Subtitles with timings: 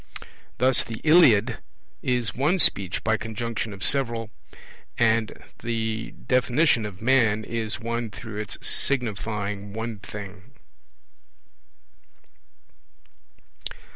[0.57, 1.59] Thus the Iliad
[2.01, 4.31] is one Speech by conjunction of several;
[4.97, 10.53] and the definition of man is one through its signifying one thing.